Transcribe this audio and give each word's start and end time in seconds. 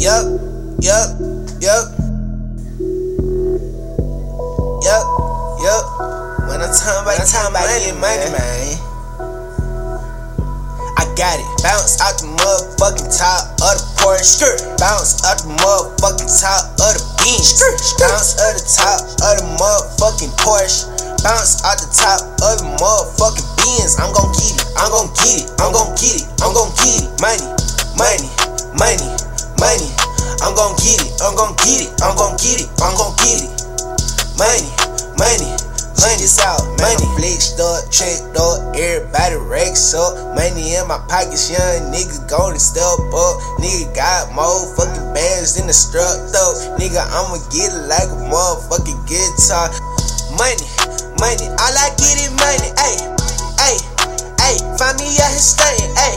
Yup, 0.00 0.24
yup, 0.80 1.12
yup. 1.60 1.84
Yup, 4.80 5.04
yup. 5.60 5.84
When 6.48 6.56
I'm 6.64 6.72
talking 6.72 7.04
about, 7.04 7.20
talking 7.28 7.52
about 7.52 7.68
money, 7.68 7.92
money, 8.00 8.32
man. 8.32 8.80
I 10.96 11.04
got 11.20 11.36
it. 11.36 11.44
Bounce 11.60 12.00
out 12.00 12.16
the 12.16 12.32
motherfucking 12.32 13.12
top 13.12 13.60
of 13.60 13.76
the 13.76 13.84
Porsche. 14.00 14.48
Bounce 14.80 15.20
out 15.28 15.44
the 15.44 15.52
motherfucking 15.60 16.32
top 16.32 16.80
of 16.80 16.96
the 16.96 17.04
Benz. 17.20 17.60
Bounce 18.00 18.40
out 18.40 18.56
the 18.56 18.64
top 18.64 19.04
of 19.04 19.36
the 19.36 19.44
motherfucking 19.60 20.32
Porsche. 20.40 20.88
Bounce 21.20 21.60
out 21.60 21.76
the 21.76 21.92
top 21.92 22.24
of 22.40 22.56
the 22.56 22.72
motherfucking 22.80 23.44
Benz. 23.60 24.00
I'm 24.00 24.16
gon' 24.16 24.32
get 24.32 24.56
it. 24.56 24.64
I'm 24.80 24.88
gon' 24.88 25.12
get 25.12 25.44
it. 25.44 25.52
I'm 25.60 25.76
gon' 25.76 25.92
get 25.92 26.24
it. 26.24 26.26
I'm 26.40 26.56
gon' 26.56 26.72
get 26.80 27.04
it. 27.04 27.12
Money, 27.20 27.44
money, 28.00 28.32
money, 28.80 29.19
money. 29.60 29.92
I'm 30.40 30.56
gon' 30.56 30.74
get 30.80 30.98
it. 31.04 31.12
I'm 31.20 31.36
gon' 31.36 31.54
get 31.60 31.84
it. 31.84 31.92
I'm 32.00 32.16
gon' 32.16 32.34
get 32.40 32.64
it. 32.64 32.68
I'm 32.80 32.96
gon' 32.96 33.14
get 33.20 33.44
it. 33.44 33.52
Money, 34.40 34.66
money. 35.20 35.52
Money's 36.00 36.40
out, 36.40 36.64
money 36.80 37.04
flexed 37.20 37.60
up, 37.60 37.84
checked 37.92 38.32
up, 38.32 38.72
everybody 38.72 39.36
racks 39.36 39.92
up. 39.92 40.16
Money 40.32 40.72
in 40.72 40.88
my 40.88 40.96
pockets, 41.12 41.52
young 41.52 41.92
nigga 41.92 42.24
gonna 42.24 42.58
step 42.58 42.96
up. 43.12 43.36
Nigga 43.60 43.92
got 43.94 44.32
more 44.32 44.64
fucking 44.80 45.12
bands 45.12 45.60
than 45.60 45.68
the 45.68 45.76
struck 45.76 46.16
though. 46.32 46.56
Nigga, 46.80 47.04
I'ma 47.04 47.36
get 47.52 47.68
it 47.68 47.84
like 47.84 48.08
a 48.08 48.16
motherfucking 48.32 48.96
guitar. 49.04 49.68
Money, 50.40 50.64
money, 51.20 51.52
all 51.60 51.76
I 51.76 51.92
get 52.00 52.16
is 52.16 52.32
money. 52.32 52.72
Ayy, 52.80 52.96
ayy, 53.60 53.80
ayy, 54.40 54.56
find 54.80 54.96
me 54.96 55.20
out 55.20 55.28
here 55.28 55.44
stunting. 55.44 55.92
Ayy, 56.00 56.16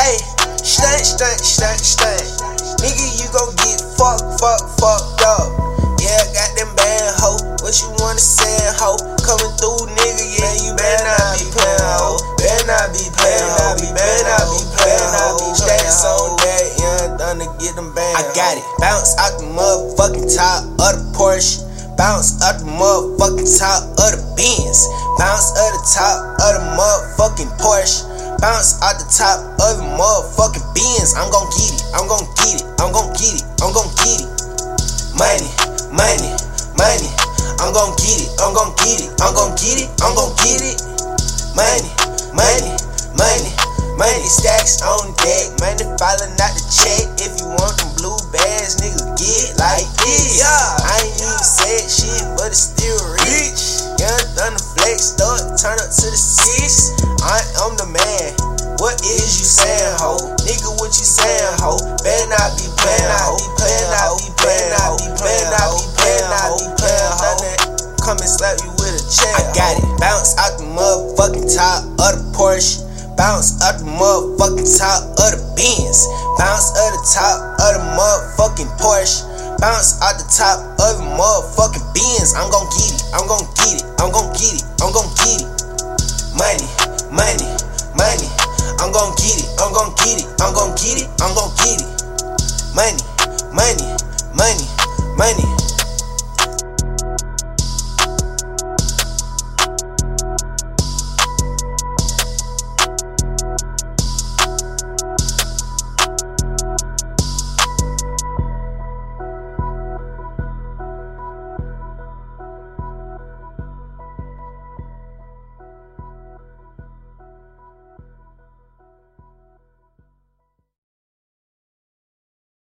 ayy, 0.00 0.16
stunt, 0.64 1.04
stunt, 1.04 1.40
stunt, 1.44 1.76
stunt. 1.76 2.49
Nigga, 2.80 3.06
you 3.20 3.28
gon' 3.28 3.52
get 3.60 3.76
fucked, 4.00 4.40
fucked, 4.40 4.80
fucked 4.80 5.20
up. 5.20 5.52
Yeah, 6.00 6.16
I 6.16 6.24
got 6.32 6.50
them 6.56 6.72
bad 6.80 7.12
hoe. 7.20 7.36
What 7.60 7.76
you 7.76 7.92
wanna 8.00 8.16
say, 8.16 8.56
hoe? 8.80 8.96
Coming 9.20 9.52
through, 9.60 9.84
nigga. 10.00 10.24
Yeah, 10.24 10.64
you 10.64 10.72
better 10.72 11.04
not 11.04 11.36
be 11.36 11.44
playing, 11.52 11.84
hoe. 11.84 12.16
Better 12.40 12.64
not 12.64 12.88
be 12.96 13.04
playing, 13.20 13.52
hoe. 13.60 13.76
Better 13.92 14.24
not 14.24 14.48
be 14.48 14.60
playing, 14.80 15.12
hoe. 15.12 15.52
Stacks 15.52 16.08
on 16.08 16.40
that, 16.40 16.64
Yung 16.80 17.20
Thunda, 17.20 17.46
get 17.60 17.76
them 17.76 17.92
band. 17.92 18.16
I 18.16 18.24
got 18.32 18.56
it. 18.56 18.64
Bounce 18.80 19.12
out 19.20 19.36
the 19.36 19.44
motherfucking 19.52 20.32
top 20.32 20.64
of 20.80 20.92
the 20.96 21.04
Porsche. 21.12 21.60
Bounce 22.00 22.40
out 22.40 22.64
the 22.64 22.64
motherfucking 22.64 23.44
top 23.60 23.92
of 24.00 24.08
the 24.16 24.24
Benz. 24.40 24.88
Bounce 25.20 25.52
out 25.52 25.76
the 25.76 25.84
top 25.84 26.16
of 26.40 26.50
the 26.56 26.64
motherfucking 26.80 27.52
Porsche. 27.60 28.08
Bounce 28.40 28.80
out 28.80 28.96
the 28.96 29.04
top 29.12 29.44
of 29.60 29.76
the 29.76 29.84
motherfucking 30.00 30.64
Benz. 30.72 31.12
I'm 31.12 31.28
gon' 31.28 31.44
get 31.52 31.76
it. 31.76 31.84
I'm 31.92 32.08
gon' 32.08 32.24
get 32.40 32.64
it. 32.64 32.69
I'm 33.60 33.76
gon' 33.76 33.92
get 34.00 34.24
it. 34.24 34.24
I'm 34.24 34.24
gon' 34.24 34.24
get 34.24 34.24
it. 34.24 34.30
Money, 35.20 35.48
money, 35.92 36.32
money. 36.80 37.10
I'm 37.60 37.76
gon' 37.76 37.92
get 38.00 38.16
it. 38.24 38.32
I'm 38.40 38.56
gon' 38.56 38.72
get 38.80 39.04
it. 39.04 39.12
I'm 39.20 39.36
gon' 39.36 39.52
get 39.60 39.76
it. 39.84 39.88
I'm 40.00 40.16
gon' 40.16 40.32
get 40.40 40.64
it. 40.64 40.80
Money, 41.52 41.92
money, 42.32 42.72
money, 43.20 43.50
money. 44.00 44.24
Stacks 44.24 44.80
on 44.80 45.12
deck. 45.20 45.60
Money 45.60 45.84
falling 46.00 46.32
out 46.40 46.52
the 46.56 46.64
check. 46.72 47.04
If 47.20 47.36
you 47.36 47.52
want 47.52 47.76
them 47.76 47.92
blue 48.00 48.16
bags, 48.32 48.80
nigga, 48.80 49.12
get 49.20 49.52
like 49.60 49.84
this. 50.08 50.40
Yeah, 50.40 50.48
I 50.80 51.04
ain't 51.04 51.20
even 51.20 51.44
said 51.44 51.84
shit, 51.84 52.24
but 52.40 52.56
it's 52.56 52.72
still 52.72 52.96
rich. 53.12 53.84
Yung 54.00 54.24
Thunda 54.32 54.56
Flex, 54.56 55.20
start 55.20 55.44
turn 55.60 55.76
up 55.76 55.92
to 55.92 56.06
the 56.08 56.16
six. 56.16 56.96
I 57.20 57.44
am 57.68 57.76
the 57.76 57.92
man. 57.92 58.32
What 58.80 58.96
is 59.04 59.36
you 59.36 59.44
saying, 59.44 60.00
ho? 60.00 60.16
Nigga, 60.48 60.72
what 60.80 60.96
you 60.96 61.04
saying, 61.04 61.49
Come 68.10 68.18
and 68.18 68.26
slap 68.26 68.58
you 68.66 68.74
with 68.74 68.98
a 68.98 69.02
chair. 69.06 69.30
I 69.38 69.42
got 69.54 69.78
it. 69.78 69.86
Bounce 70.02 70.34
out 70.34 70.58
the 70.58 70.66
motherfucking 70.66 71.46
top 71.46 71.86
of 71.94 72.10
the 72.18 72.26
Porsche. 72.34 72.82
Bounce 73.14 73.62
out 73.62 73.78
the 73.78 73.86
motherfucking 73.86 74.66
top 74.66 75.14
of 75.14 75.30
the 75.30 75.38
Benz. 75.54 76.10
Bounce 76.34 76.74
out 76.74 76.90
the 76.90 77.02
top 77.06 77.38
of 77.62 77.70
the 77.78 77.82
motherfucking 77.94 78.66
Porsche. 78.82 79.22
Bounce 79.62 80.02
out 80.02 80.18
the 80.18 80.26
top 80.26 80.58
of 80.58 80.98
the 80.98 81.06
motherfucking 81.06 81.86
Benz. 81.94 82.34
I'm 82.34 82.50
gon' 82.50 82.66
get 82.74 82.98
it. 82.98 83.02
I'm 83.14 83.30
gon' 83.30 83.46
get 83.54 83.78
it. 83.78 83.86
I'm 84.02 84.10
gon' 84.10 84.34
get 84.34 84.58
it. 84.58 84.66
I'm 84.82 84.90
gon' 84.90 85.06
get 85.14 85.46
it. 85.46 85.50
Money, 86.34 86.66
money, 87.14 87.46
money. 87.94 88.26
I'm 88.82 88.90
gon' 88.90 89.14
get 89.22 89.38
it. 89.38 89.46
I'm 89.62 89.70
gon' 89.70 89.94
get 90.02 90.18
it. 90.18 90.26
I'm 90.42 90.50
gon' 90.50 90.74
get 90.74 90.98
it. 90.98 91.06
I'm 91.22 91.30
gon' 91.38 91.54
get 91.62 91.78
it. 91.78 91.86
Money, 92.74 92.98
money, 93.54 93.86
money, 94.34 94.66
money. 95.14 95.59